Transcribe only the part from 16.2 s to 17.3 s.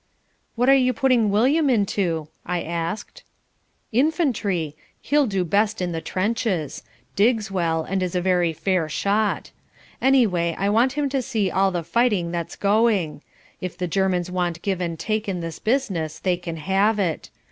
can have it.